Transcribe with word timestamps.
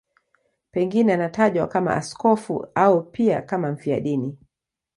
Pengine 0.71 1.13
anatajwa 1.13 1.67
kama 1.67 1.95
askofu 1.95 2.67
au 2.75 3.03
pia 3.03 3.41
kama 3.41 3.71
mfiadini. 3.71 4.37